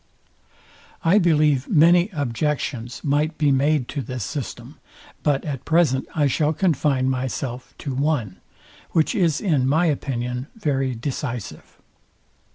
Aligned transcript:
I 1.05 1.19
believe 1.19 1.69
many 1.69 2.09
objections 2.09 3.03
might 3.03 3.37
be 3.37 3.51
made 3.51 3.87
to 3.89 4.01
this 4.01 4.23
system 4.23 4.79
But 5.21 5.45
at 5.45 5.63
present 5.63 6.07
I 6.15 6.25
shall 6.25 6.53
confine 6.53 7.07
myself 7.07 7.75
to 7.77 7.93
one, 7.93 8.37
which 8.93 9.13
is 9.13 9.39
in 9.39 9.67
my 9.69 9.85
opinion 9.85 10.47
very 10.55 10.95
decisive. 10.95 11.77